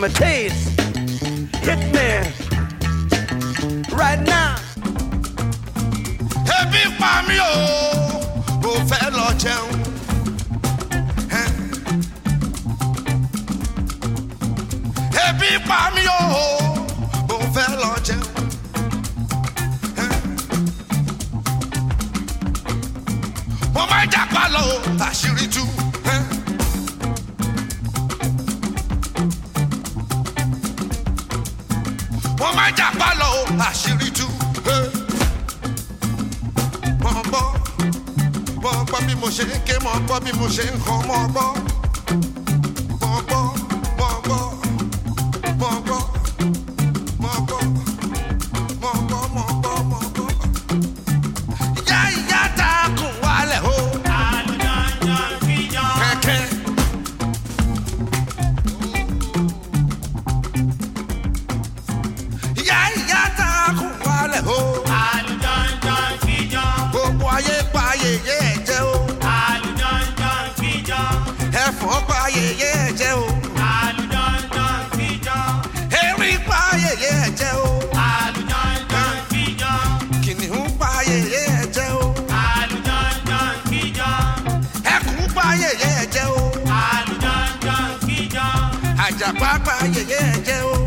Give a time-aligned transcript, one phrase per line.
[0.00, 0.29] imitation.
[89.66, 90.60] Yeah, yeah, yeah.
[90.64, 90.79] Oh.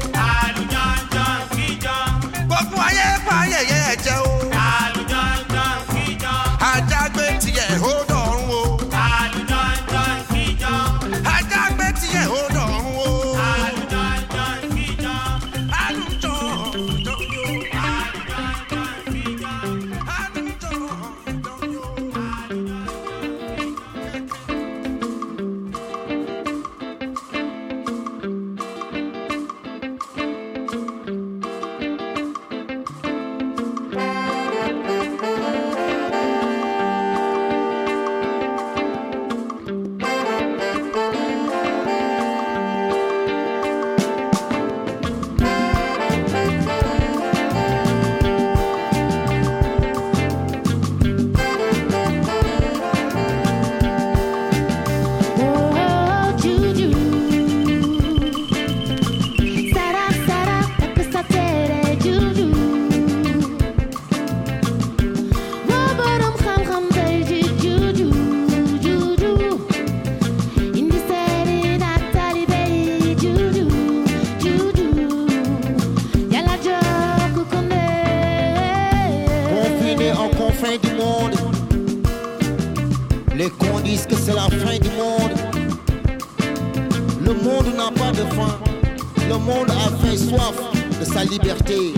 [91.06, 91.94] Sa liberté.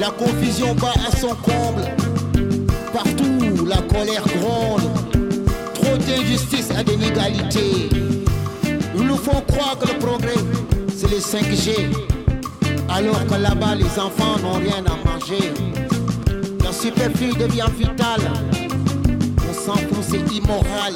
[0.00, 1.84] La confusion bat à son comble.
[2.92, 4.82] Partout, la colère gronde.
[5.74, 7.88] Trop d'injustice et d'inégalité.
[8.94, 10.42] Ils nous font croire que le progrès,
[10.94, 11.92] c'est les 5G.
[12.88, 15.52] Alors que là-bas, les enfants n'ont rien à manger.
[16.64, 18.30] La superflu devient vitale.
[19.48, 20.94] On s'en fout, c'est immoral.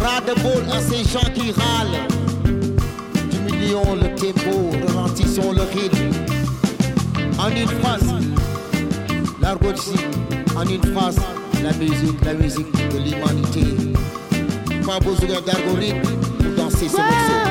[0.00, 2.17] Ras de bol à ces gens qui râlent.
[3.58, 6.12] Diminuons le tempo, ralentissons le rythme.
[7.38, 8.04] En une phrase,
[9.40, 9.98] l'argot ici,
[10.56, 11.18] en une phrase,
[11.62, 13.64] la musique, la musique de l'humanité.
[14.86, 16.08] Pas besoin d'algorithme
[16.38, 17.47] pour danser ce morceau.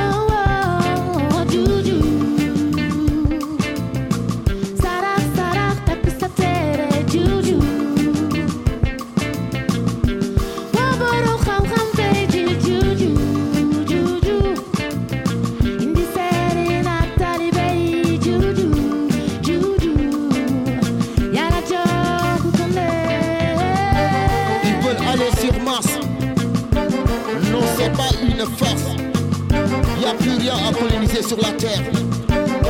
[30.07, 31.81] Y a plus rien à coloniser sur la terre.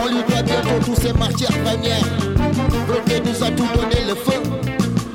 [0.02, 2.04] On lui doit bientôt tous ces matières premières.
[2.88, 4.42] Bloqué nous a tout donné le feu.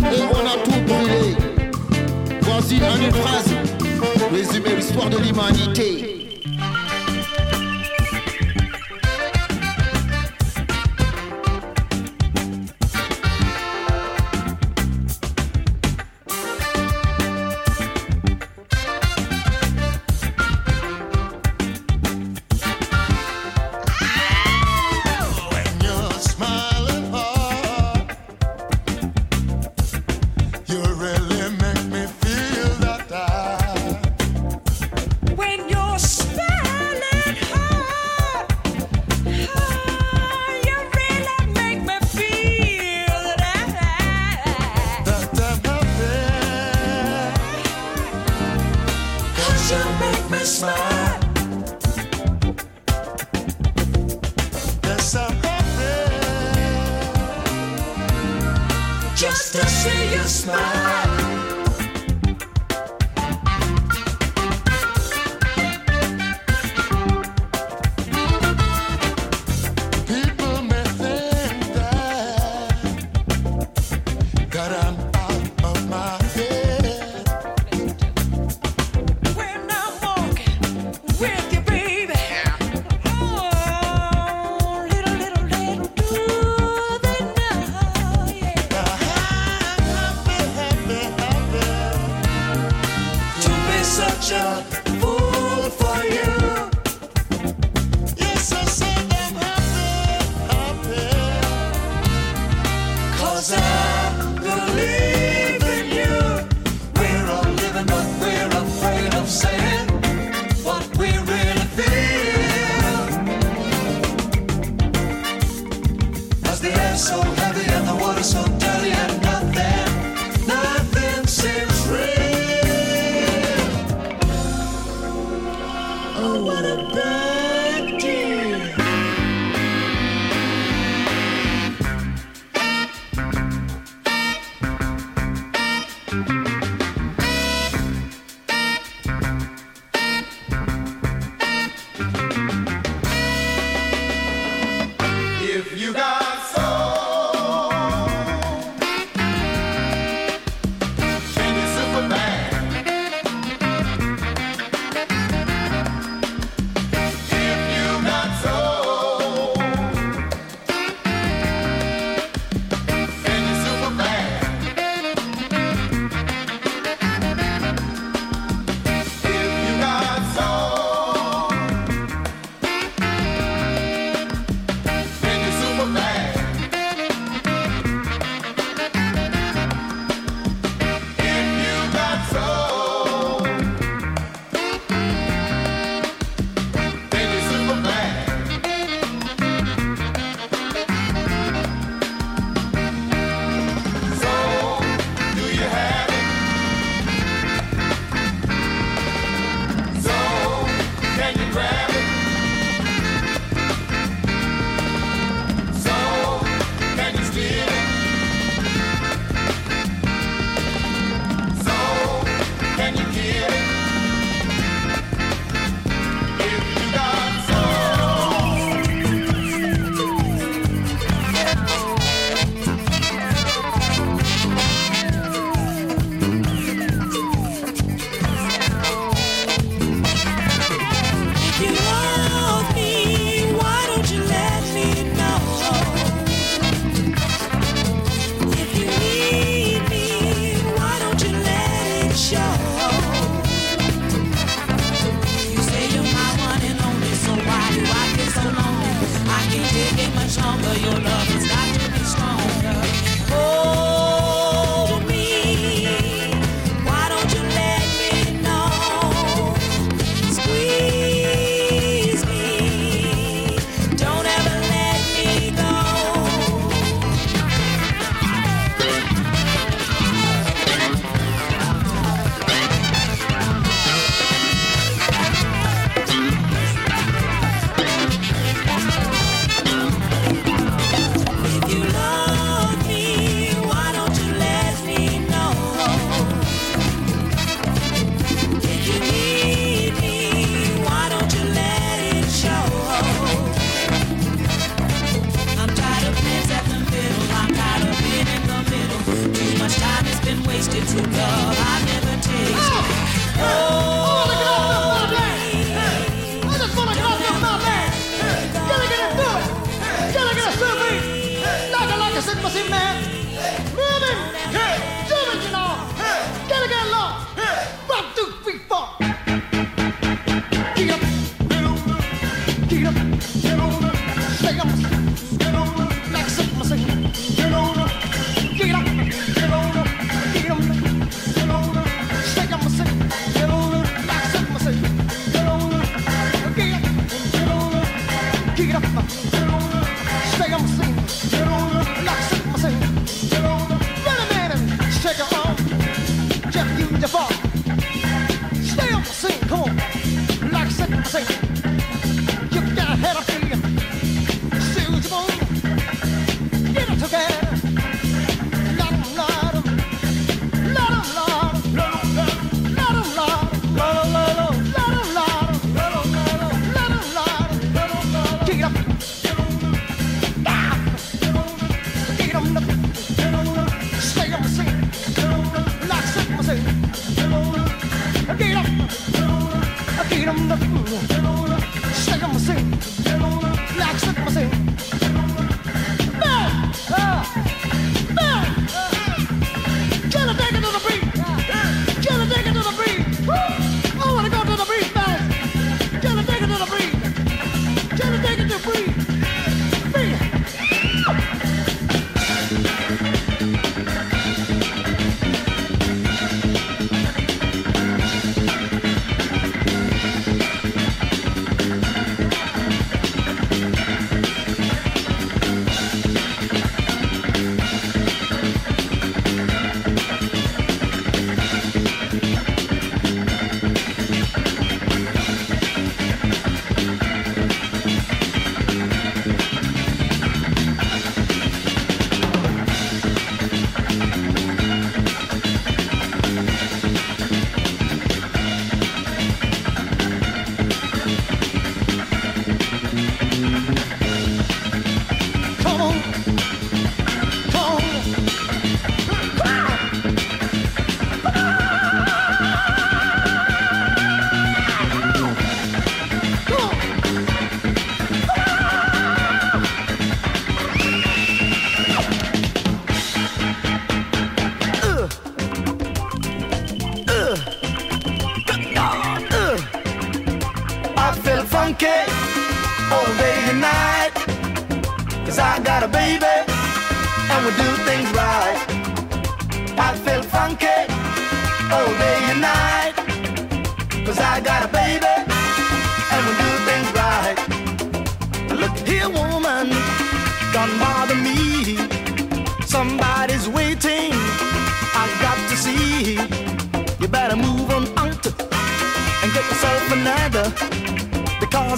[0.03, 1.37] Et on a tout brûlé.
[2.43, 3.53] Voici en une phrase.
[4.33, 6.12] Résumer l'histoire de l'humanité.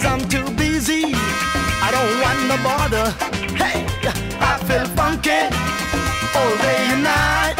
[0.05, 1.15] Because I'm too busy.
[1.81, 3.07] I don't want no bother.
[3.57, 3.87] Hey,
[4.39, 5.49] I feel funky
[6.37, 7.57] all day and night.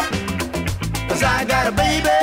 [1.09, 2.19] Cause I got a baby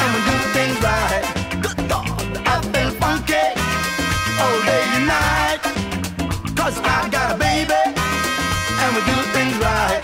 [0.00, 1.22] and we do things right.
[1.62, 2.10] Good God,
[2.44, 3.46] I feel funky
[4.42, 5.62] all day and night.
[6.56, 7.82] Cause I got a baby
[8.82, 10.02] and we do things right.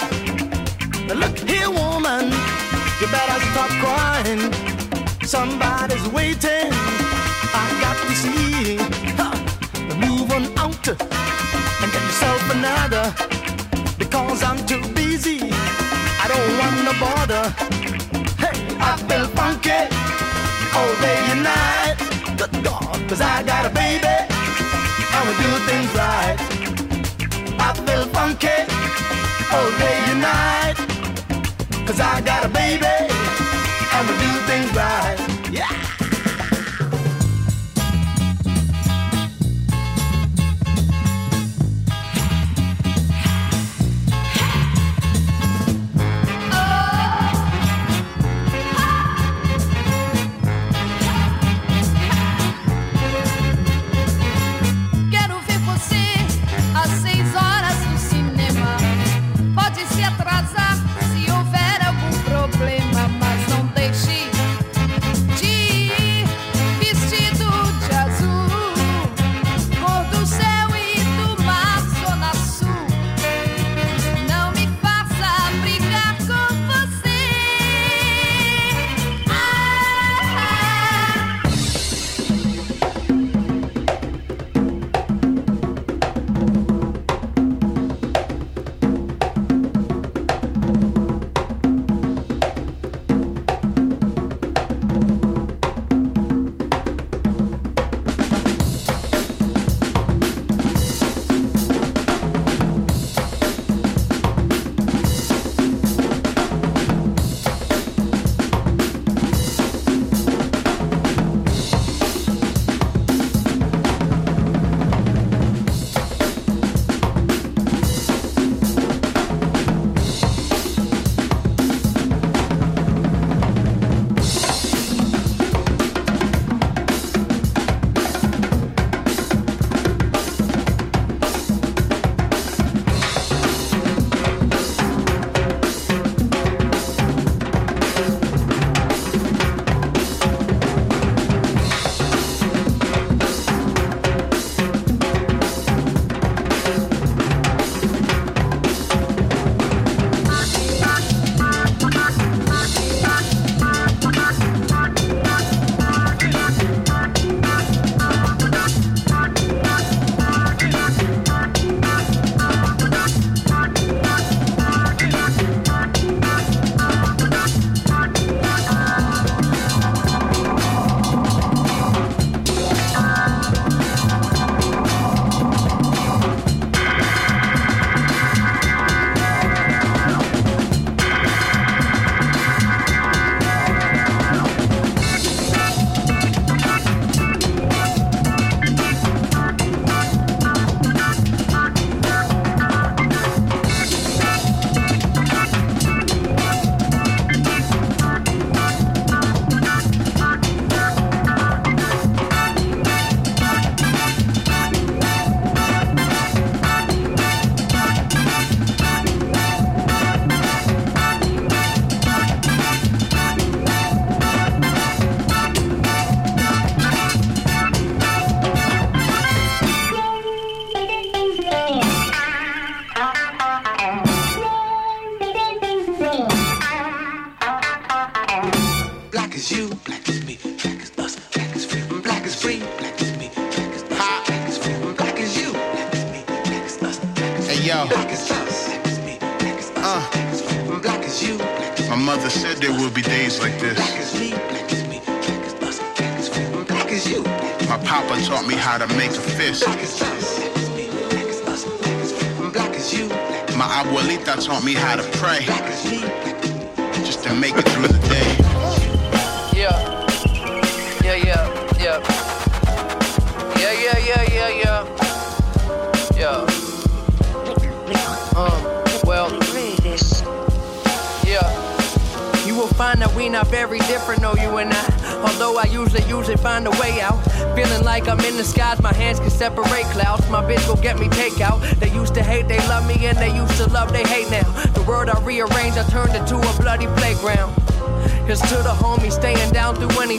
[1.09, 2.31] Now look here, woman,
[3.01, 4.53] you better stop crying.
[5.27, 7.16] Somebody's waiting.
[12.67, 13.07] Another.
[13.99, 15.39] Because I'm too busy.
[16.23, 17.45] I don't want no bother.
[18.43, 18.57] Hey,
[18.91, 19.81] I feel funky
[20.77, 21.97] all day and night.
[23.09, 24.15] Cause I got a baby
[25.15, 26.37] and we do things right.
[27.67, 28.59] I feel funky
[29.55, 30.77] all day and night.
[31.87, 32.76] Cause I got a baby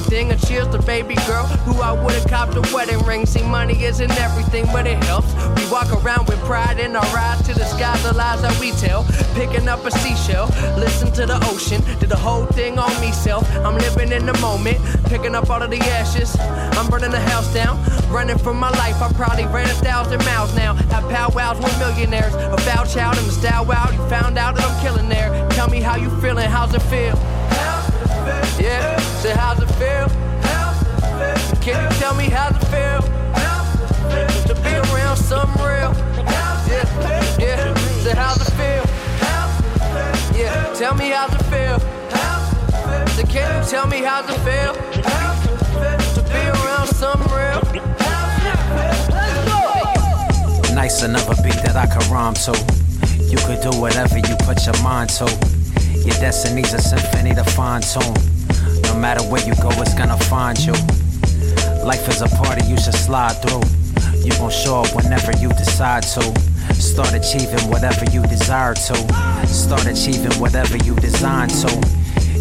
[0.07, 0.31] anything.
[0.31, 3.25] And cheers to baby girl who I would've copped a wedding ring.
[3.25, 5.33] See, money isn't everything, but it helps.
[5.59, 8.71] We walk around with pride in our eyes to the skies, the lies that we
[8.71, 9.05] tell.
[9.33, 11.81] Picking up a seashell, listen to the ocean.
[11.99, 13.49] Did the whole thing on me self.
[13.57, 16.35] I'm living in the moment, picking up all of the ashes.
[16.39, 17.77] I'm burning the house down,
[18.09, 19.01] running for my life.
[19.01, 20.73] I probably ran a thousand miles now.
[20.73, 22.33] Have powwows with millionaires.
[22.33, 23.93] A foul child in the style out.
[23.93, 25.47] You found out that I'm killing there.
[25.51, 27.15] Tell me how you feeling, how's it feel?
[28.59, 30.07] Yeah, say how's it feel?
[31.61, 33.01] Can you tell me how's it feel?
[34.47, 35.93] To be around something real.
[36.67, 38.85] Yeah, yeah, say how's it feel?
[40.37, 41.79] Yeah, tell me how's it feel?
[43.15, 44.73] So can you tell me how's it feel?
[46.15, 47.61] To be around something real.
[50.73, 52.53] Nice another beat that I can rhyme to.
[53.23, 55.25] You could do whatever you put your mind to.
[56.05, 58.36] Your destiny's a symphony to fine tune.
[58.97, 60.73] No matter where you go, it's gonna find you.
[61.83, 63.61] Life is a party you should slide through.
[64.25, 66.23] You gon' show up whenever you decide to.
[66.73, 69.45] Start achieving whatever you desire to.
[69.45, 71.96] Start achieving whatever you design to.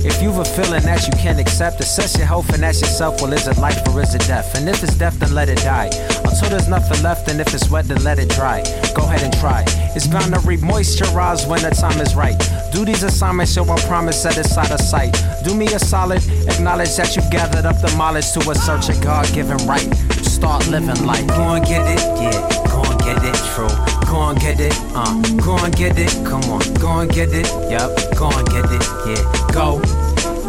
[0.06, 3.32] If you've a feeling that you can't accept, assess your health and ask yourself, well,
[3.32, 4.54] is it life or is it death?
[4.56, 5.90] And if it's death, then let it die.
[6.24, 8.62] Until there's nothing left, and if it's wet, then let it dry.
[8.94, 9.64] Go ahead and try.
[9.96, 12.38] It's bound to re-moisturize when the time is right.
[12.72, 15.20] Do these assignments, yo, I promise set it out of sight.
[15.42, 19.02] Do me a solid, acknowledge that you've gathered up the mileage to a search of
[19.02, 19.92] God-given right.
[20.22, 21.26] Start living life.
[21.26, 22.48] Go and get it, yeah.
[22.70, 23.66] Go and get it, true.
[24.06, 25.20] Go and get it, uh.
[25.42, 26.62] Go and get it, come on.
[26.74, 27.90] Go and get it, yep.
[28.16, 29.52] Go and get it, yeah.
[29.52, 29.78] Go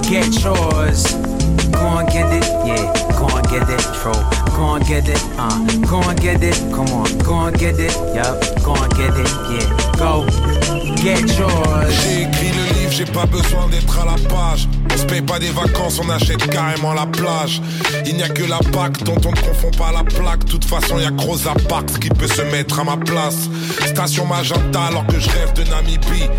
[0.07, 1.03] get yours.
[1.71, 2.93] Go and get it, yeah.
[3.19, 4.13] Go and get it, true.
[4.55, 5.65] Go and get it, uh.
[5.85, 7.17] Go and get it, come on.
[7.19, 8.39] Go and get it, yep.
[8.63, 9.67] Go and get it, yeah.
[9.97, 10.25] Go
[11.03, 11.91] get yours.
[12.03, 14.67] J'ai écrit le livre, j'ai pas besoin d'être à la page.
[14.93, 17.61] On se paye pas des vacances, on achète carrément la plage.
[18.05, 20.45] Il n'y a que la PAC dont on ne confond pas la plaque.
[20.45, 23.49] De toute façon, y a Rosa Parks qui peut se mettre à ma place.
[23.85, 26.29] Station Magenta alors que je rêve de Namibie.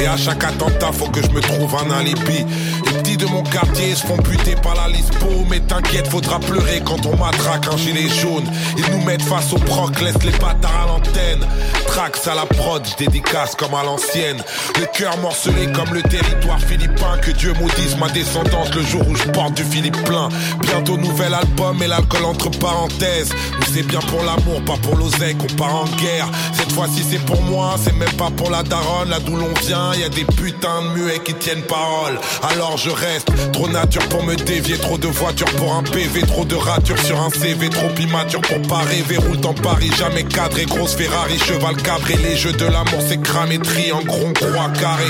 [0.00, 2.44] Et à chaque attentat, faut que je me trouve un alibi.
[2.86, 5.28] Les petits de mon quartier se font buter par la lispo.
[5.48, 8.44] Mais t'inquiète, faudra pleurer quand on matraque un gilet jaune.
[8.76, 11.46] Ils nous mettent face au proc, laisse les bâtards à l'antenne.
[11.86, 14.42] Trax à la prod, je dédicace comme à l'ancienne.
[14.80, 17.16] Le cœur morcelé comme le territoire philippin.
[17.22, 20.28] Que Dieu maudisse ma descendance le jour où je porte du Philippe plein.
[20.60, 23.30] Bientôt nouvel album et l'alcool entre parenthèses.
[23.58, 26.28] Nous c'est bien pour l'amour, pas pour l'oseille qu'on part en guerre.
[26.52, 29.10] Cette fois-ci c'est pour moi, c'est même pas pour la daronne.
[29.10, 32.18] Là d'où l'on vient, y a des putains de muets qui tiennent parole.
[32.42, 36.44] Alors je reste trop nature pour me dévier, trop de voitures pour un PV, trop
[36.44, 39.18] de ratures sur un CV, trop immature pour pas rêver.
[39.40, 42.16] Dans Paris, jamais cadré, grosse Ferrari, cheval cabré.
[42.22, 45.06] Les jeux de l'amour c'est cramé, triangle, rond, croix, carré.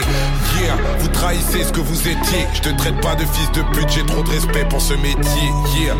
[0.60, 2.46] Yeah, vous trahissez ce que vous étiez.
[2.74, 5.50] Te traite pas de fils de pute, j'ai trop de respect pour ce métier.
[5.76, 5.96] Yeah,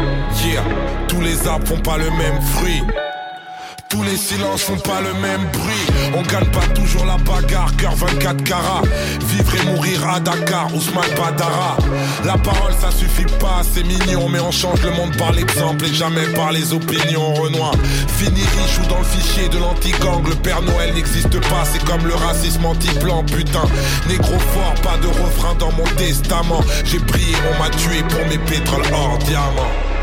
[0.46, 0.62] yeah,
[1.08, 2.82] tous les arbres font pas le même fruit.
[3.94, 6.10] Tous les silences font pas le même bruit.
[6.16, 8.82] On gagne pas toujours la bagarre, cœur 24 carats.
[9.28, 11.76] Vivre et mourir à Dakar, Ousmane Badara.
[12.24, 15.94] La parole ça suffit pas, c'est mignon, mais on change le monde par l'exemple et
[15.94, 17.34] jamais par les opinions.
[17.34, 17.74] Renoir,
[18.18, 20.26] fini riche ou dans le fichier de l'anti-gang.
[20.28, 23.62] Le Père Noël n'existe pas, c'est comme le racisme anti-blanc, putain.
[24.08, 26.62] Négro fort, pas de refrain dans mon testament.
[26.84, 29.93] J'ai prié, on m'a tué pour mes pétroles hors diamant.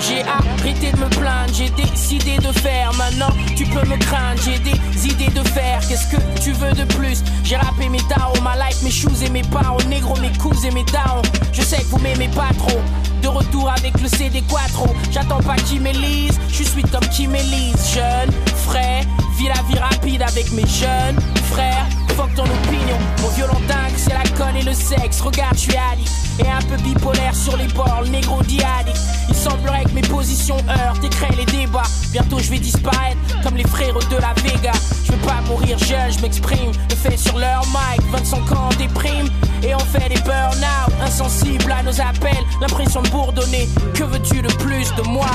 [0.00, 2.92] J'ai arrêté de me plaindre, j'ai décidé de faire.
[2.94, 5.80] Maintenant, tu peux me craindre, j'ai des idées de faire.
[5.86, 7.22] Qu'est-ce que tu veux de plus?
[7.44, 9.76] J'ai rappé mes taos, ma life, mes shoes et mes parents.
[9.88, 11.22] Négro, mes coups et mes downs.
[11.52, 12.80] Je sais que vous m'aimez pas trop.
[13.22, 14.86] De retour avec le CD Quattro.
[15.10, 17.92] J'attends pas qui m'élise, je suis sweet comme qui m'élise.
[17.94, 18.30] Jeune,
[18.66, 19.02] frais,
[19.40, 21.16] vis la vie rapide avec mes jeunes
[21.50, 21.86] frères.
[22.16, 25.20] Fuck ton opinion, mon violent dingue, c'est la colle et le sexe.
[25.20, 26.10] Regarde, je suis addict.
[26.40, 28.96] Et un peu bipolaire sur les bords, le négro diadique.
[29.28, 31.88] Il semblerait que mes positions heurtent et créent les débats.
[32.12, 34.72] Bientôt je vais disparaître comme les frères de la Vega.
[35.04, 36.72] Je veux pas mourir jeune, je m'exprime.
[36.90, 39.28] Le fait sur leur mic, 25 ans déprime.
[39.62, 42.44] Et on fait des burn-out, insensibles à nos appels.
[42.60, 43.68] L'impression de bourdonner.
[43.94, 45.30] Que veux-tu de plus de moi?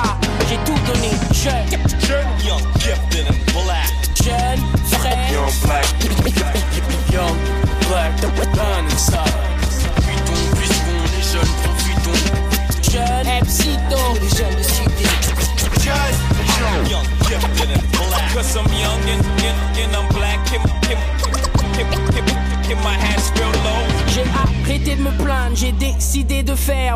[0.50, 1.12] J'ai tout donné.
[1.34, 1.66] Jeune.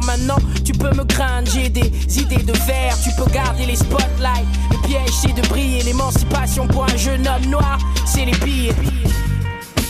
[0.09, 2.97] Maintenant, tu peux me craindre, j'ai des idées de fer.
[3.03, 4.47] Tu peux garder les spotlights.
[4.71, 5.83] Le piège, c'est de briller.
[5.83, 8.73] L'émancipation pour un jeune homme noir, c'est les pires.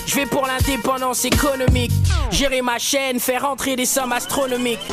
[0.05, 1.93] Je vais pour l'indépendance économique.
[2.31, 4.85] Gérer ma chaîne, faire rentrer des sommes astronomiques.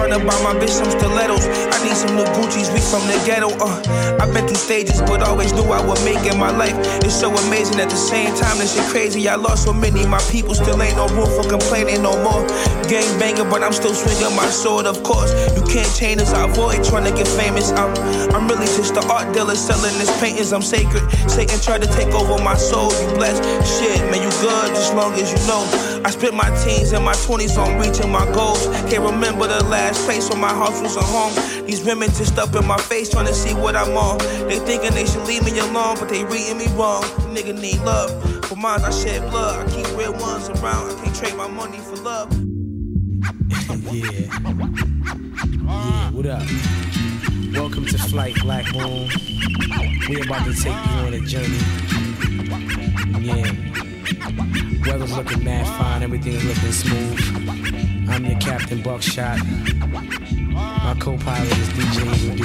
[0.00, 1.44] Trying to buy my bitch some stilettos.
[1.44, 4.16] I need some new Gucci's, we from the ghetto, uh.
[4.20, 6.76] I've been through stages, but always knew I would make it my life.
[7.04, 9.28] It's so amazing at the same time, this shit crazy.
[9.28, 12.46] I lost so many, my people still ain't no room for complaining no more.
[12.88, 15.32] Gang banger, but I'm still swinging my sword, of course.
[15.56, 17.70] You can't change us, I avoid trying to get famous.
[17.72, 17.92] I'm,
[18.32, 20.52] I'm really just the art dealer selling this paintings.
[20.52, 21.04] I'm sacred.
[21.28, 22.92] Satan tried to take over my soul.
[23.00, 25.62] You blessed, shit, man, you good as long as you know.
[26.04, 28.66] I spent my teens and my 20s on reaching my goals.
[28.88, 31.32] Can't remember the last place where my house was a home.
[31.66, 34.18] These women just up in my face trying to see what I'm on.
[34.48, 37.02] They thinking they should leave me alone, but they reading me wrong.
[37.34, 38.10] Nigga need love.
[38.46, 39.66] For mine, I shed blood.
[39.66, 40.90] I keep real ones around.
[40.90, 42.30] I can't trade my money for love.
[43.90, 44.10] Yeah.
[45.70, 46.42] Yeah, what up?
[47.52, 49.08] Welcome to Flight Black Moon.
[50.08, 51.58] We about to take you on a journey.
[53.20, 53.52] Yeah.
[54.86, 57.49] Weather's looking mad fine, everything's looking smooth.
[58.10, 59.38] I'm your Captain Buckshot.
[59.46, 61.98] My co-pilot is DJ
[62.32, 62.40] UD.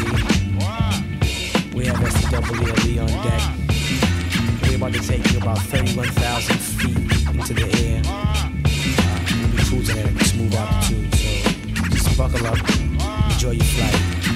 [1.74, 3.42] We have SWLE on deck.
[4.62, 6.98] We're about to take you about 31,000 feet
[7.34, 8.02] into the air.
[9.42, 12.60] We'll be cruising at a smooth altitude, so just buckle up,
[13.32, 14.35] enjoy your flight.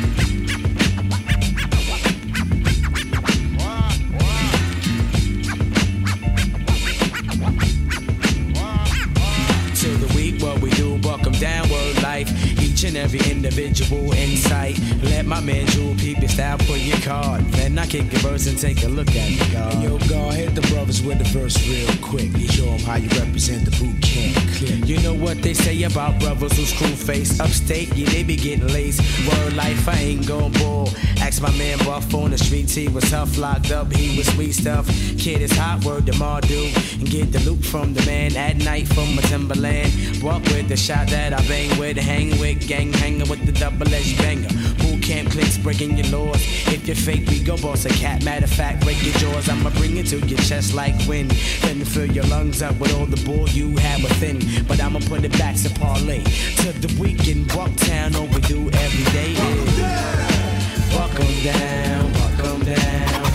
[13.59, 14.79] Individual insight.
[15.03, 17.41] Let my man Jewel peep your style, put your card.
[17.51, 19.83] Then I kick your verse and take a look at the guard.
[19.83, 22.35] Yo, God, hit the brothers with the verse real quick.
[22.35, 24.87] You show 'em how you represent the boot camp Clik.
[24.87, 27.89] You know what they say about brothers who screw face upstate?
[27.95, 29.01] Yeah, they be getting laced.
[29.27, 30.91] Word life, I ain't gon' bull.
[31.21, 34.53] Ask my man Buff on the streets, he was tough, locked up, he was sweet
[34.53, 34.87] stuff.
[35.19, 36.71] Kid is hot, word to Ma do.
[36.99, 39.91] And get the loot from the man at night from my Timberland.
[40.23, 43.93] Walk with the shot that I bang with, hang with, gang hanging with the double
[43.93, 44.49] edged banger.
[44.79, 46.39] Boot camp clicks breaking your laws.
[46.67, 48.23] If you're fake, we go boss a cat.
[48.23, 49.49] Matter of fact, break your jaws.
[49.49, 51.31] I'ma bring it to your chest like wind.
[51.61, 54.37] Then fill your lungs up with all the bull you have within.
[54.67, 56.23] But I'ma put it back to parlay.
[56.61, 59.79] To the weekend, Bucktown, all we do every day is.
[60.93, 63.28] Buck 'em down, buck 'em down,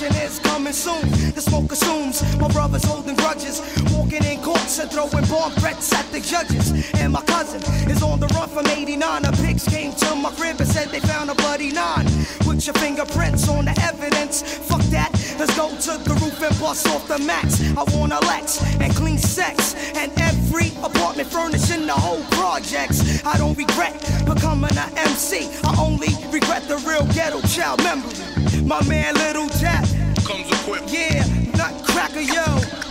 [0.00, 1.08] revolution is coming soon.
[1.34, 3.60] The smoke assumes my brother's holding grudges,
[3.92, 6.72] walking in courts and throwing bomb threats at the judges.
[6.94, 9.24] And my cousin is on the run from 89.
[9.24, 12.06] A pigs came to my crib and said they found a bloody nine.
[12.40, 14.42] Put your fingerprints on the evidence.
[14.42, 17.60] Fuck that, let's go to the roof and bust off the mats.
[17.76, 19.74] I want a Lex and clean sex.
[19.96, 23.24] And every apartment furnished in the whole projects.
[23.24, 23.94] I don't regret
[24.26, 25.48] becoming an MC.
[25.62, 28.43] I only regret the real ghetto child memory.
[28.64, 29.84] My man Little Tap.
[30.24, 30.90] Comes equipped.
[30.90, 32.44] Yeah, Nutcracker, yo.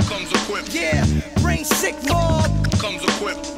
[0.06, 0.70] Comes equipped.
[0.70, 1.04] Yeah,
[1.42, 2.52] brain sick mob.
[2.78, 3.50] Comes equipped.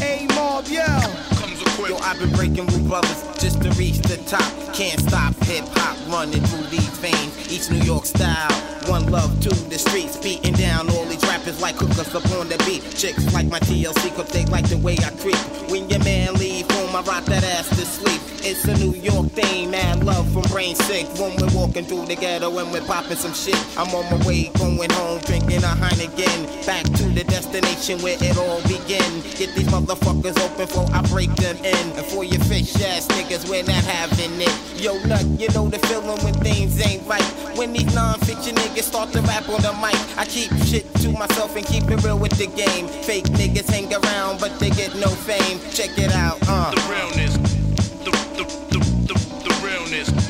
[0.00, 0.86] A mob, yo.
[1.34, 1.90] Comes equipped.
[1.90, 4.46] Yo, I I've been breaking with brothers just to reach the top.
[4.72, 7.50] Can't stop hip hop running through these veins.
[7.50, 8.52] East New York style.
[8.86, 12.56] One love to the streets, beating down all these rappers like hookers up on the
[12.64, 12.82] beat.
[12.96, 15.36] Chicks like my TLC, cause they like the way I creep.
[15.70, 16.67] When your man leave home,
[16.98, 18.20] I rock that ass to sleep.
[18.42, 20.04] It's a New York thing, man.
[20.04, 21.06] Love from brain sick.
[21.18, 23.54] When we're walking through the ghetto and we're popping some shit.
[23.78, 26.66] I'm on my way, going home, drinking a Heineken.
[26.66, 29.22] Back to the destination where it all begin.
[29.38, 31.86] Get these motherfuckers open before I break them in.
[31.94, 34.82] And for your fish ass niggas, we're not having it.
[34.82, 37.22] Yo, nut, you know the feeling when things ain't right.
[37.54, 41.54] When these non-fiction niggas start to rap on the mic, I keep shit to myself
[41.54, 42.88] and keep it real with the game.
[43.02, 45.60] Fake niggas hang around, but they get no fame.
[45.70, 46.72] Check it out, uh.
[46.88, 47.36] The realness.
[47.36, 50.27] The, the, the, the, the realness.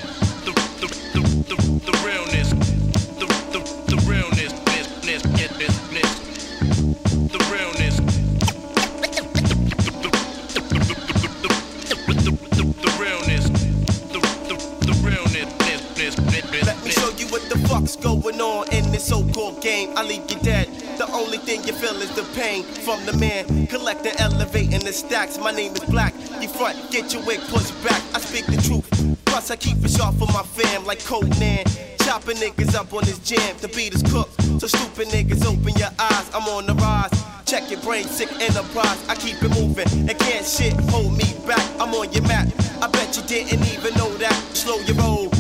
[17.69, 19.91] Fuck's going on in this so-called game.
[19.95, 20.69] I leave you dead.
[20.97, 25.39] The only thing you feel is the pain from the man collecting, elevating the stacks.
[25.39, 26.15] My name is Black.
[26.41, 28.03] You front, get your wig pushed back.
[28.15, 28.89] I speak the truth.
[29.27, 31.65] Plus I keep it sharp for my fam like Conan.
[31.99, 33.57] Chopping niggas up on this jam.
[33.61, 34.41] The beat is cooked.
[34.61, 36.27] So stupid niggas, open your eyes.
[36.35, 37.13] I'm on the rise.
[37.45, 38.99] Check your brain, sick enterprise.
[39.09, 41.65] I keep it moving and can't shit hold me back.
[41.79, 42.49] I'm on your map.
[42.81, 44.37] I bet you didn't even know that.
[44.55, 45.31] Slow your roll.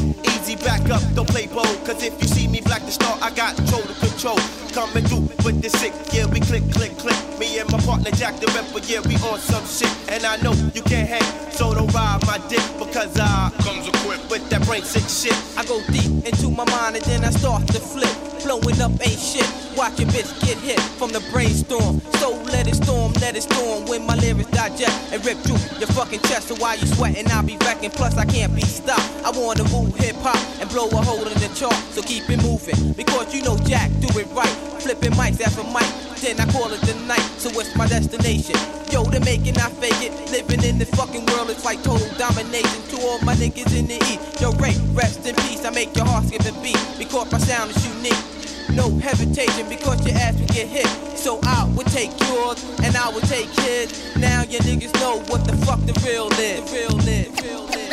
[0.49, 1.67] Easy back up, don't play bold.
[1.85, 4.39] Cause if you see me black the star, I got control to control.
[4.73, 7.17] Coming through with the sick, yeah, we click, click, click.
[7.39, 9.93] Me and my partner Jack the Ripper, yeah, we on some shit.
[10.09, 14.31] And I know you can't hang, so don't ride my dick because I comes equipped
[14.31, 15.37] with that brain sick shit.
[15.59, 18.09] I go deep into my mind and then I start to flip.
[18.43, 19.45] Blowing up ain't shit.
[19.77, 22.01] Watch your bitch get hit from the brainstorm.
[22.17, 23.85] So let it storm, let it storm.
[23.85, 26.49] When my lyrics digest and rip through your fucking chest.
[26.49, 27.91] So while you sweating, I'll be wrecking.
[27.91, 29.05] Plus, I can't be stopped.
[29.25, 31.75] I wanna move hip hop and blow a hole in the chart.
[31.95, 32.93] So keep it moving.
[32.93, 34.57] Because you know Jack do it right.
[34.83, 35.89] Flipping mics after mic.
[36.21, 37.25] Then I call it the night.
[37.39, 38.57] So it's my destination.
[38.91, 40.13] Yo, they making I fake it.
[40.31, 42.83] Living in this fucking world, it's like total domination.
[42.91, 44.41] To all my niggas in the east.
[44.41, 45.65] Yo, Ray, rest in peace.
[45.65, 46.79] I make your heart skip a beat.
[46.99, 48.39] Because my sound is unique.
[48.75, 50.87] No hesitation because your ass will get hit.
[51.17, 54.17] So I will take yours and I will take his.
[54.17, 56.71] Now your niggas know what the fuck the real is.
[56.71, 57.35] The real is.
[57.35, 57.88] The real is.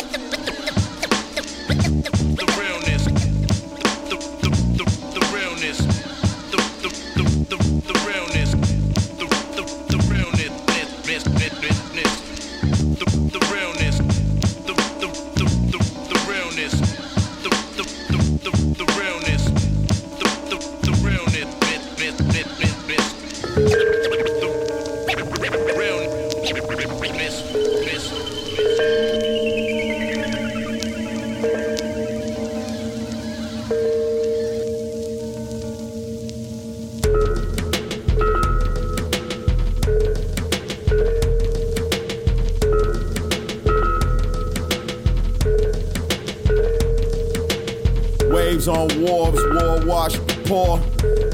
[48.55, 50.79] Waves on wharves, war washed the poor.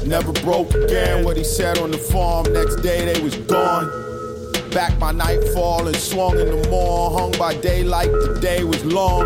[0.04, 2.52] Never broke again what he said on the farm.
[2.52, 3.86] Next day they was gone.
[4.72, 7.12] Back by nightfall and swung in the morn.
[7.12, 9.24] Hung by daylight, the day was long.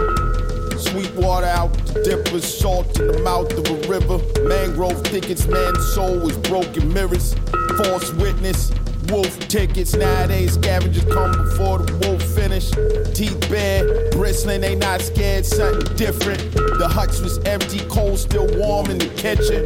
[0.76, 4.18] Sweet water out the dippers, salt in the mouth of a river.
[4.46, 7.34] Mangrove thickets, man's soul was broken mirrors.
[7.78, 8.72] False witness,
[9.08, 9.94] wolf tickets.
[9.94, 12.70] Nowadays, scavengers come before the wolf finish.
[13.14, 16.52] Teeth bare, bristling, they not scared, something different.
[16.52, 19.62] The huts was empty, cold still warm in the kitchen.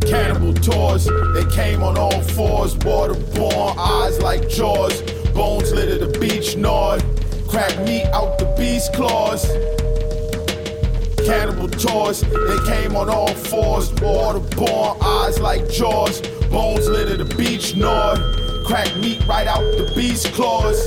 [0.00, 6.56] Cannibal tours, they came on all fours, waterborne, eyes like jaws, bones litter the beach
[6.56, 7.04] gnawed,
[7.48, 9.44] crack meat out the beast claws.
[11.26, 17.76] Cannibal tours, they came on all fours, waterborne, eyes like jaws, bones litter the beach
[17.76, 18.18] gnawed,
[18.66, 20.80] crack meat right out the beast claws.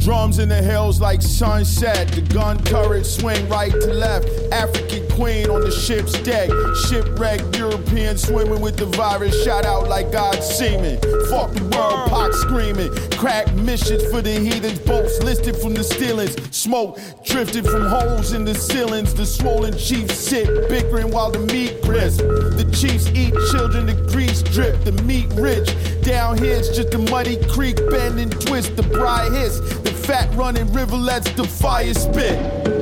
[0.00, 2.08] Drums in the hills like sunset.
[2.08, 4.39] The gun turret swing right to left.
[4.52, 6.50] African queen on the ship's deck.
[6.88, 9.44] Shipwrecked European swimming with the virus.
[9.44, 10.98] Shot out like God's semen.
[11.28, 12.90] Fuck the world, Pac screaming.
[13.18, 14.78] Crack missions for the heathens.
[14.80, 16.36] Boats listed from the stealings.
[16.56, 19.14] Smoke drifted from holes in the ceilings.
[19.14, 22.20] The swollen chiefs sit bickering while the meat crisp.
[22.20, 24.84] The chiefs eat children, the grease drip.
[24.84, 25.68] The meat rich.
[26.02, 28.76] Down here it's just a muddy creek bend and twist.
[28.76, 29.60] The bride hiss.
[29.60, 32.79] The fat running rivulets, the fire spit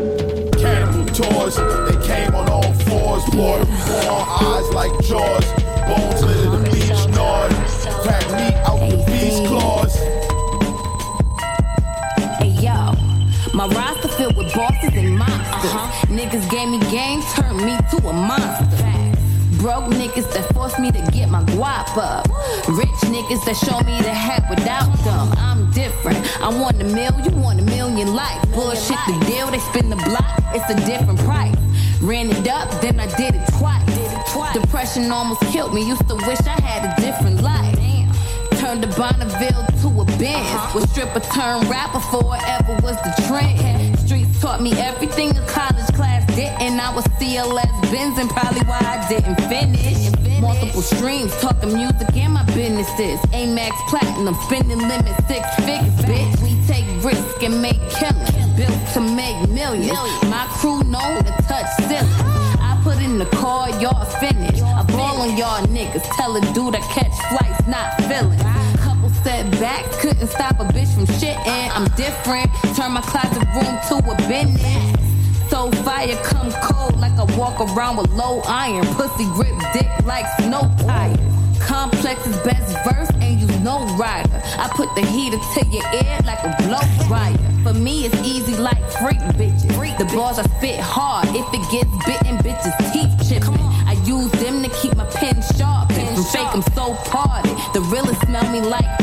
[0.68, 1.56] cannibal tours.
[1.56, 3.58] They came on all fours, boy,
[4.04, 5.46] warm eyes like jaws.
[5.88, 7.50] Bones littered the beach, gnawed.
[8.04, 9.94] Crack meat out the beast claws.
[12.38, 12.92] Hey, yo.
[13.54, 15.72] My roster filled with bosses and monsters.
[15.72, 16.06] Uh-huh.
[16.06, 19.17] Niggas gave me game, turned me to a monster.
[19.58, 22.28] Broke niggas that forced me to get my guap up.
[22.68, 25.32] Rich niggas that show me the hat without them.
[25.36, 26.18] I'm different.
[26.40, 28.40] I want a mil, you want a million life.
[28.54, 31.56] Bullshit the deal, they spin the block, it's a different price.
[32.00, 33.84] Ran it up, then I did it twice.
[34.54, 35.86] Depression almost killed me.
[35.86, 37.76] Used to wish I had a different life.
[38.58, 40.74] Turned the Bonneville to a Benz.
[40.74, 43.87] Was stripper turned rapper before it ever was the trend.
[44.08, 46.80] Streets taught me everything a college class didn't.
[46.80, 50.40] I was CLS Benz and probably why I didn't finish.
[50.40, 53.20] Multiple streams, talking music and my businesses.
[53.36, 56.40] Amex Platinum, spending limit six figures, bitch.
[56.40, 58.32] We take risk and make killings.
[58.56, 59.92] Built to make millions.
[60.24, 62.08] My crew known to touch ceilings.
[62.64, 64.62] I put in the call, y'all finished.
[64.62, 66.08] I ball on y'all niggas.
[66.16, 68.57] Tell a dude I catch flights, not feelings.
[69.28, 71.70] Setbacks, couldn't stop a bitch from shitting.
[71.76, 72.48] I'm different.
[72.74, 75.50] Turn my closet room to a business.
[75.50, 78.86] So fire come cold like I walk around with low iron.
[78.94, 81.20] Pussy grip dick like snow tires.
[81.60, 84.40] Complex is best verse and you know rider.
[84.56, 87.36] I put the heater to your ear like a blow dryer.
[87.62, 89.98] For me, it's easy like freak bitches.
[89.98, 91.28] The bars I spit hard.
[91.36, 93.60] If it gets bitten, bitches teeth chipping.
[93.84, 95.92] I use them to keep my pen sharp.
[95.92, 97.50] From fake, I'm so party.
[97.74, 98.97] The realest smell me like.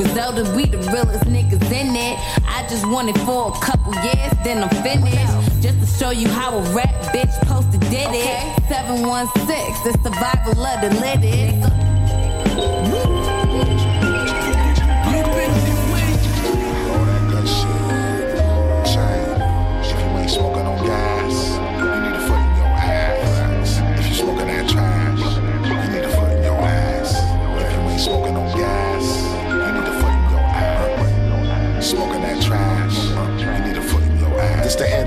[0.00, 2.18] Griselda, we the realest niggas in it.
[2.48, 5.60] I just want it for a couple years, then I'm finished.
[5.60, 8.62] Just to show you how a rap bitch posted did it.
[8.70, 13.19] 716, the survival of the littest.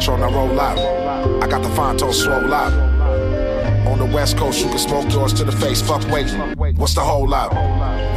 [0.04, 0.78] Intro, now roll up.
[1.42, 2.74] I got the Fonto swole up.
[3.88, 5.82] On the west coast, you can smoke yours to the face.
[5.82, 6.40] Fuck waiting.
[6.76, 7.52] What's the whole up?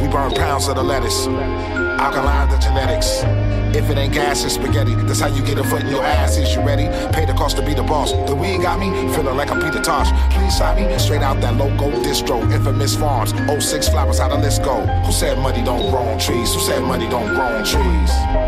[0.01, 1.27] We burn pounds of the lettuce.
[1.27, 3.23] Alkaline the genetics.
[3.75, 4.95] If it ain't gas, it's spaghetti.
[4.95, 6.37] That's how you get a foot in your ass.
[6.37, 6.87] Is you ready?
[7.13, 8.11] Pay the cost to be the boss.
[8.11, 10.09] The weed got me feeling like I'm Peter Tosh.
[10.33, 12.41] Please stop me straight out that loco distro.
[12.51, 13.31] Infamous farms.
[13.63, 14.81] 06 flowers, how list go?
[15.05, 16.53] Who said money don't grow on trees?
[16.53, 18.46] Who said money don't grow on trees?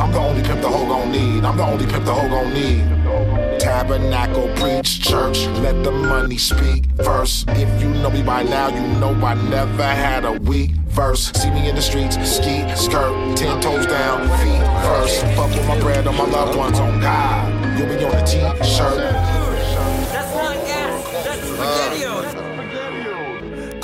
[0.00, 1.44] I'm the only pimp the hoe gon' need.
[1.44, 3.60] I'm the only pimp the hoe gon' need.
[3.60, 7.48] Tabernacle, preach, church, let the money speak first.
[7.50, 11.30] If you know me by now, you know I never had a weak verse.
[11.32, 15.20] See me in the streets, ski, skirt, ten toes down, feet first.
[15.36, 17.78] Fuck with my bread on my loved ones on God.
[17.78, 19.39] You'll be on the t-shirt.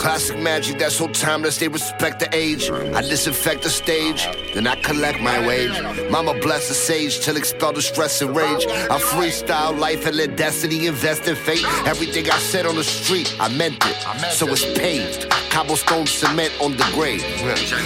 [0.07, 2.71] Classic magic that's so timeless, they respect the age.
[2.71, 5.83] I disinfect the stage, then I collect my wage.
[6.13, 8.69] Mama bless the sage till expel the stress and rage.
[8.69, 11.65] I freestyle life and let destiny invest in fate.
[11.89, 13.97] Everything I said on the street, I meant it.
[14.31, 15.29] So it's paved.
[15.51, 17.23] Cobblestone cement on the grave.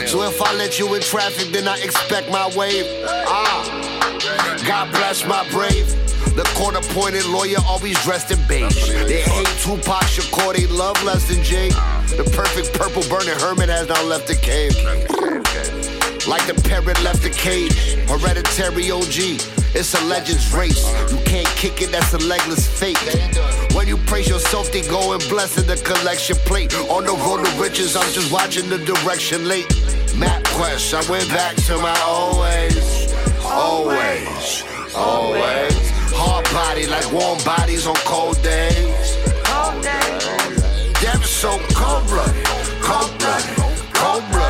[0.06, 2.84] So if I let you in traffic, then I expect my wave.
[3.06, 6.09] Ah, God bless my brave.
[6.40, 8.88] The court appointed lawyer always dressed in beige.
[8.88, 11.68] They hate Tupac Shakur, they love less than Jay.
[11.68, 14.72] The perfect purple burning hermit has now left the cave.
[16.26, 17.92] Like the parrot left the cage.
[18.08, 19.36] Hereditary OG.
[19.76, 20.80] It's a legend's race.
[21.12, 22.96] You can't kick it, that's a legless fake.
[23.76, 26.72] When you praise yourself, they go and bless in the collection plate.
[26.88, 29.68] On the road to riches, I'm just watching the direction late.
[30.16, 33.12] Map quest, I went back to my always,
[33.44, 34.64] always,
[34.96, 35.89] always.
[36.20, 38.80] Hard body like warm bodies on cold days.
[41.40, 42.44] So cold blooded,
[42.82, 43.56] cold blooded,
[43.94, 44.49] cold blooded.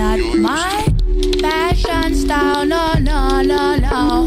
[0.00, 0.86] not my
[1.42, 2.64] fashion style.
[2.64, 4.26] No, no, no, no.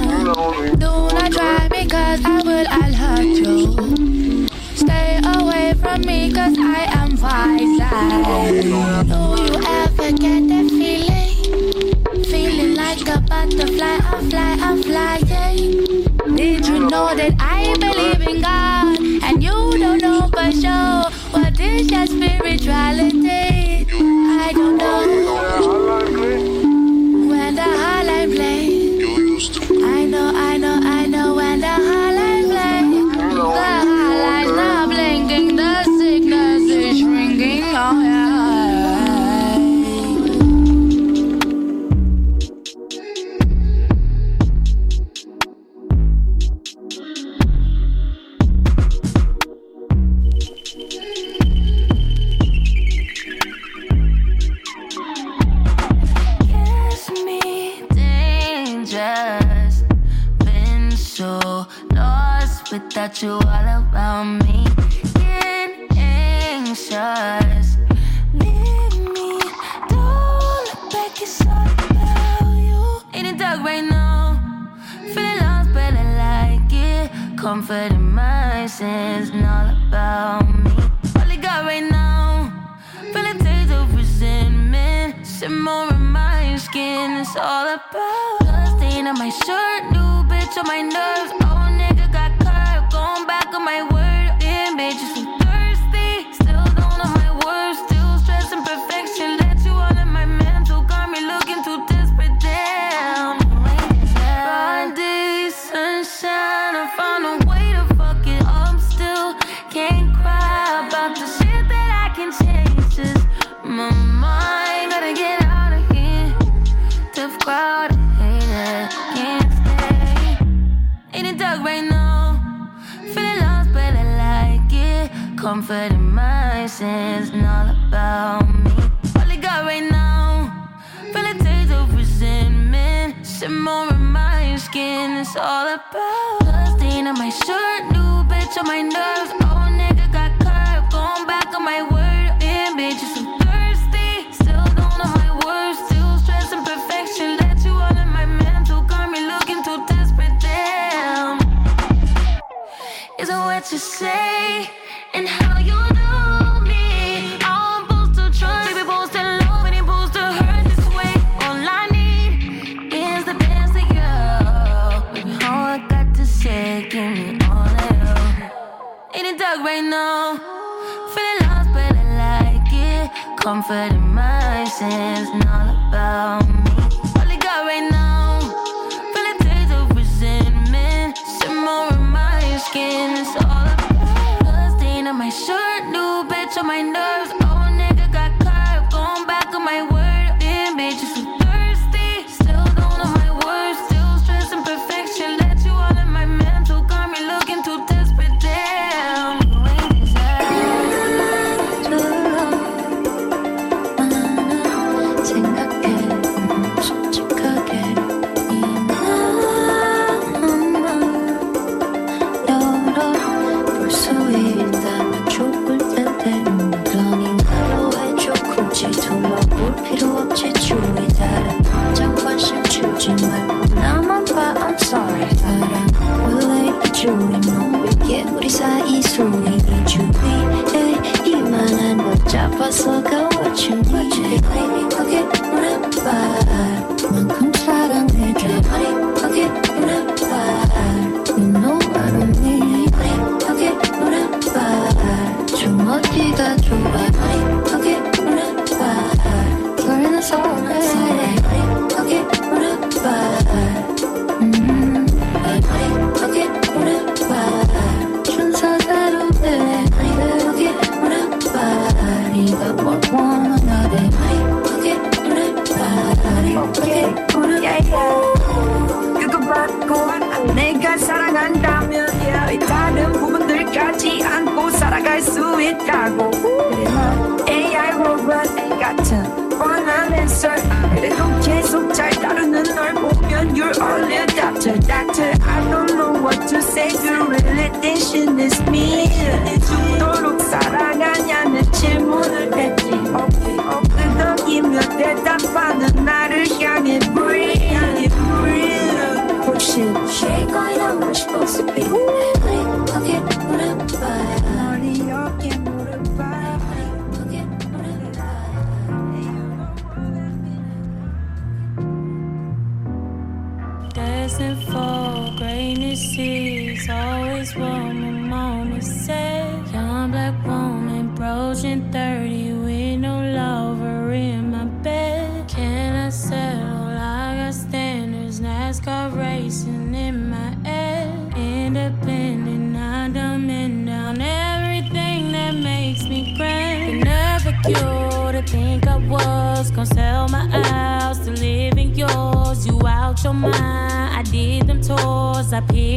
[0.84, 4.47] Do not try because I will, I'll hurt you.
[4.76, 9.22] Stay away from me because I am wise.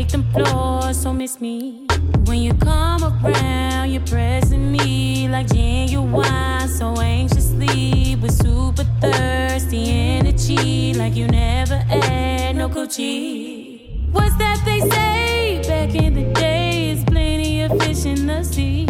[0.06, 1.84] Picked them floors, so miss me.
[2.26, 10.94] When you come around, you're pressing me like genuine, so anxiously with super thirsty energy,
[10.94, 14.12] like you never had no Gucci.
[14.12, 17.02] What's that they say back in the days?
[17.06, 18.86] Plenty of fish in the sea.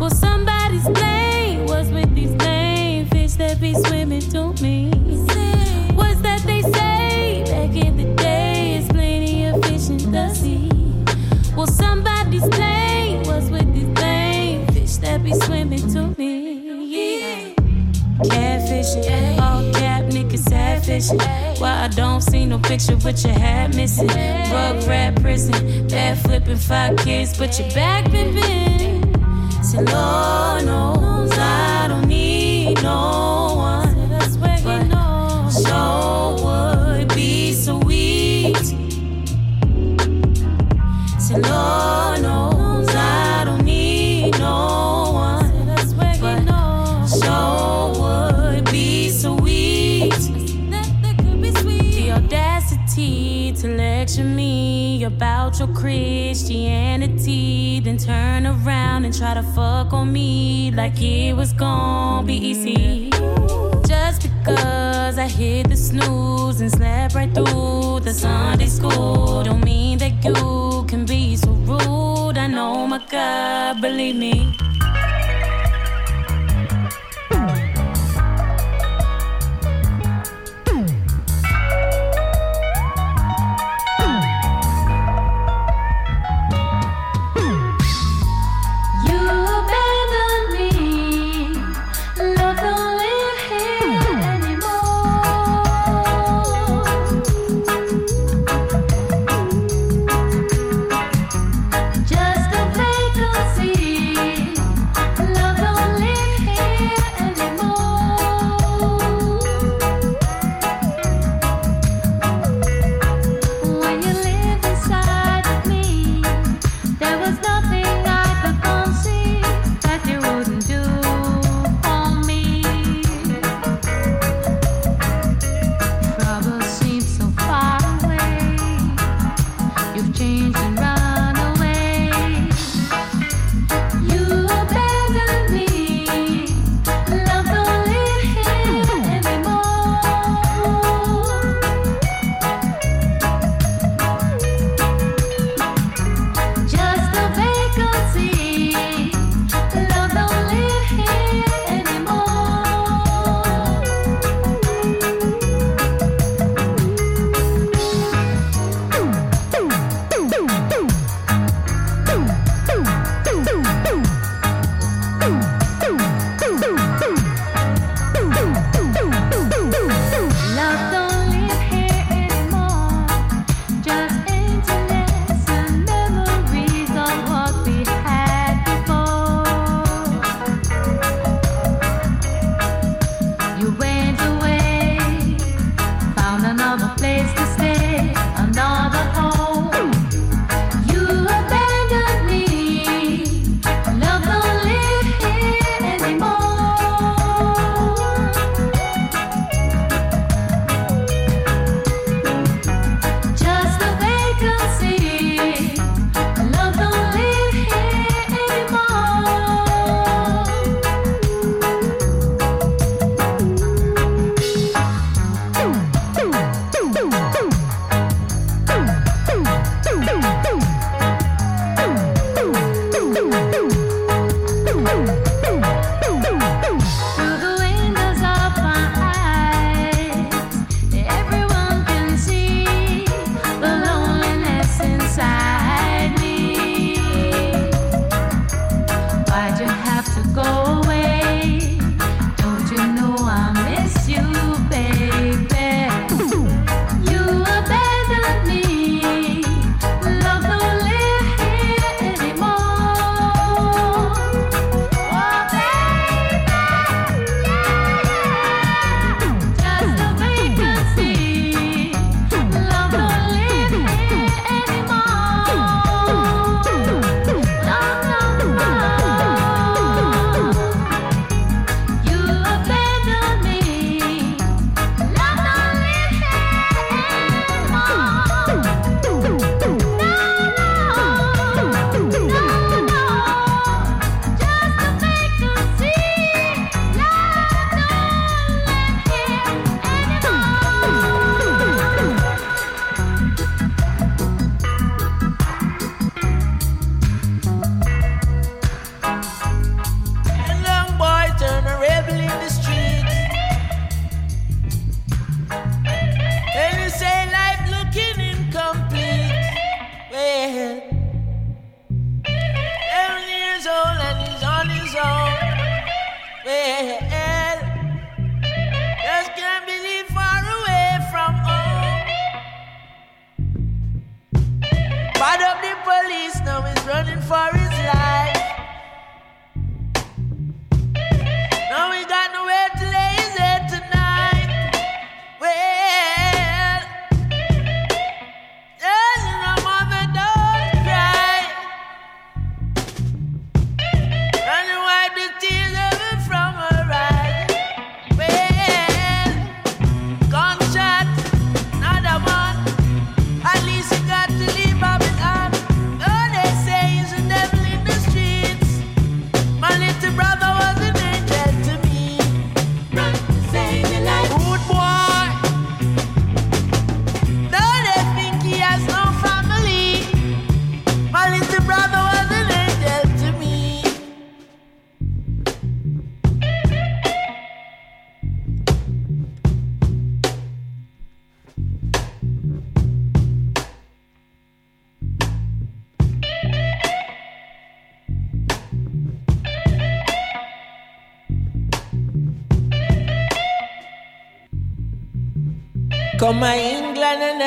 [0.00, 4.51] Well, somebody's blame was with these lame fish that be swimming to
[20.92, 24.08] Why I don't see no picture with your hat missing.
[24.08, 29.64] Rug rat prison, bad flipping five kids, but your back been bent.
[29.64, 34.10] Say, Lord knows I don't need no one.
[34.64, 38.76] But sure would be so easy.
[41.18, 42.01] Say, Lord
[55.04, 61.52] about your Christianity, then turn around and try to fuck on me like it was
[61.52, 63.10] gonna be easy.
[63.86, 69.98] Just because I hit the snooze and slept right through the Sunday school, don't mean
[69.98, 72.38] that you can be so rude.
[72.38, 74.56] I know my God, believe me.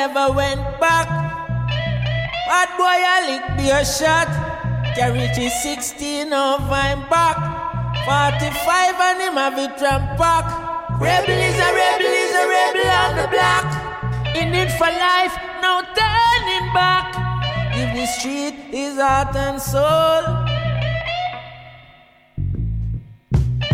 [0.06, 1.08] Never went back.
[2.46, 4.28] Bad boy, I lick be a shot.
[4.94, 7.38] Carry 16 of I'm back.
[8.06, 10.46] 45 and him have it tramp back.
[11.00, 13.68] Rebel is a rebel is a rebel on the block.
[14.36, 17.08] In it for life, no turning back.
[17.74, 20.22] Give the street his heart and soul.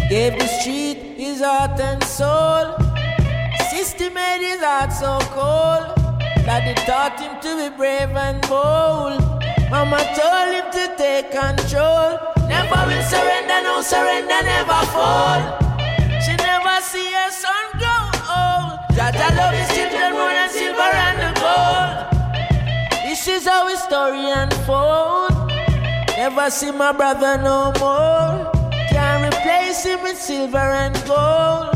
[0.08, 2.76] Gave the street his heart and soul.
[3.70, 6.01] System made his heart so cold
[6.48, 9.20] it taught him to be brave and bold.
[9.70, 12.18] Mama told him to take control.
[12.48, 15.40] Never will surrender, no surrender, never fall.
[16.20, 18.78] She never see her son grow old.
[18.94, 21.94] Jah Jah love his children more than silver and the gold.
[23.04, 25.52] This is how his story unfold.
[26.16, 28.50] Never see my brother no more.
[28.90, 31.70] Can't replace him with silver and gold.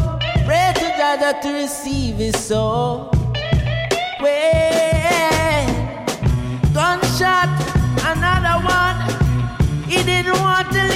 [0.44, 3.15] Pray to Jah Jah to receive his soul.
[4.26, 5.68] Wait,
[6.74, 7.48] gunshot,
[8.10, 8.98] another one.
[9.88, 10.95] He didn't want to live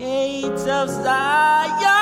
[0.00, 1.99] gates of Zion?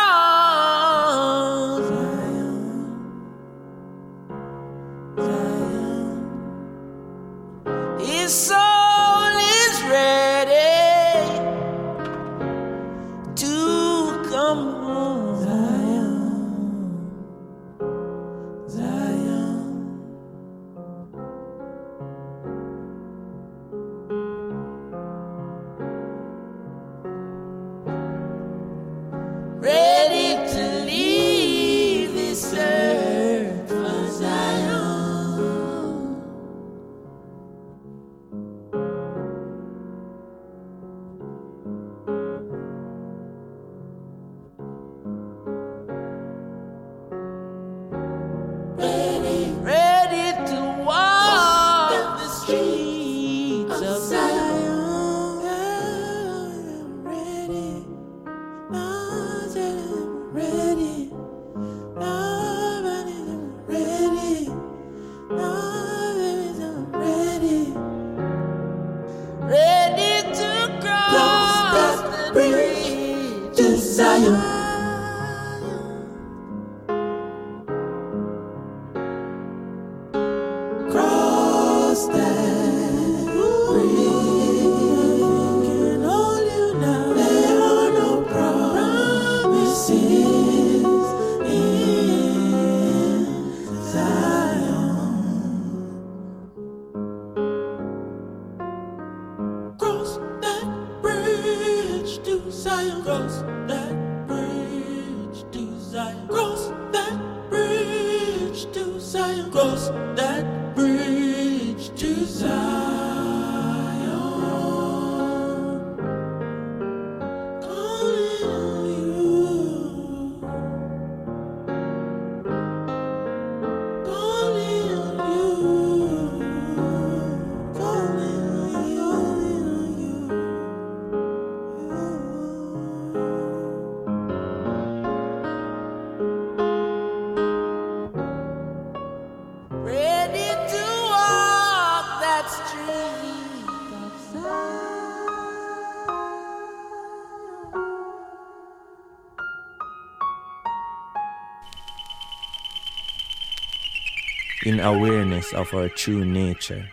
[154.79, 156.89] In awareness of our true nature,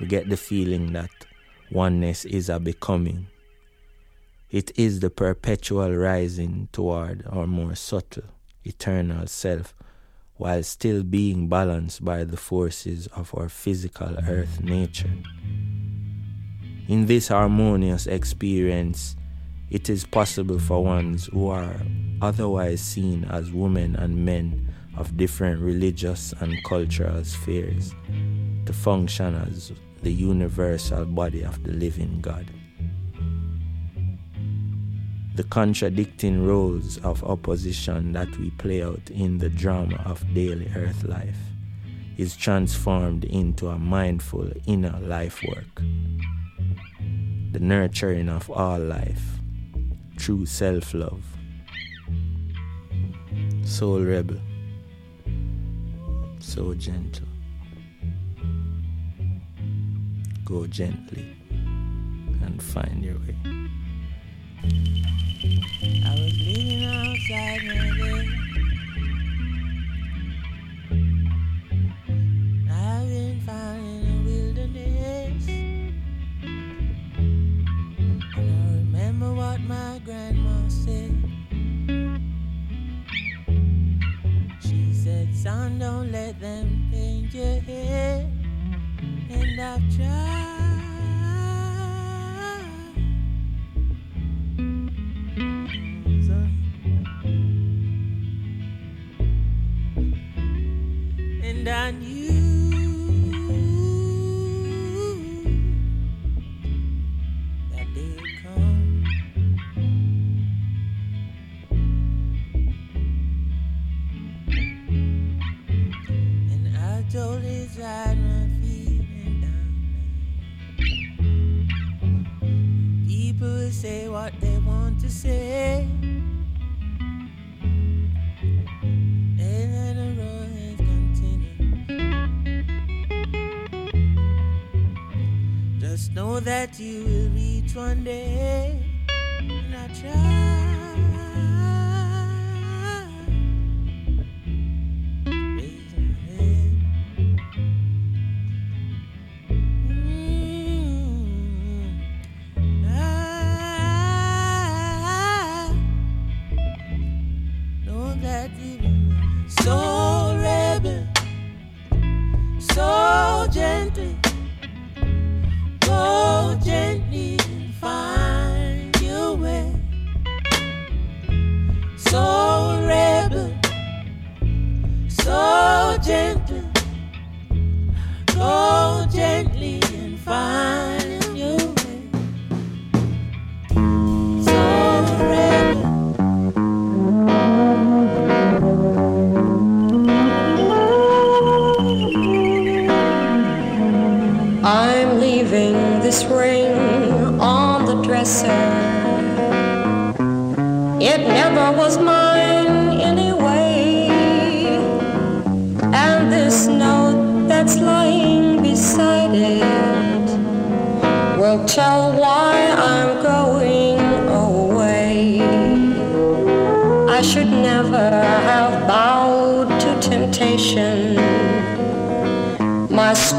[0.00, 1.08] we get the feeling that
[1.70, 3.28] oneness is a becoming.
[4.50, 8.24] It is the perpetual rising toward our more subtle,
[8.64, 9.72] eternal self,
[10.34, 15.14] while still being balanced by the forces of our physical earth nature.
[16.88, 19.14] In this harmonious experience,
[19.70, 21.76] it is possible for ones who are
[22.20, 27.94] otherwise seen as women and men of different religious and cultural spheres
[28.66, 29.72] to function as
[30.02, 32.46] the universal body of the living God.
[35.34, 41.04] The contradicting roles of opposition that we play out in the drama of daily earth
[41.04, 41.38] life
[42.18, 45.82] is transformed into a mindful inner life work.
[47.52, 49.32] The nurturing of all life
[50.22, 51.24] true self love.
[53.64, 54.40] Soul rebel,
[56.42, 57.28] so gentle.
[60.44, 61.36] Go gently
[62.42, 63.36] and find your way.
[66.04, 68.41] I was living outside my.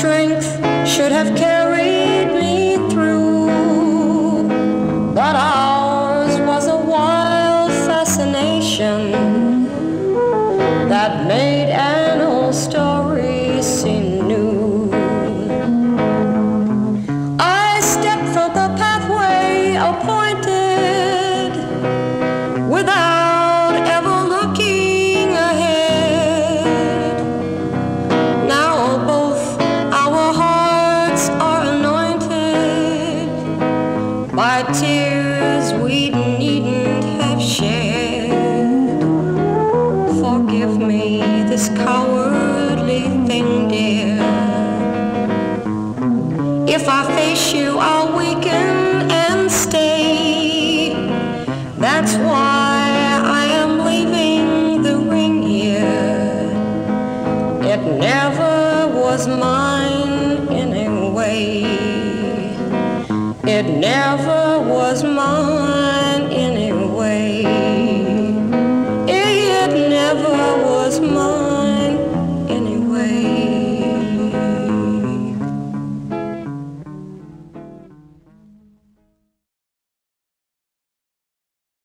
[0.03, 0.45] Strength
[0.85, 1.52] should have carried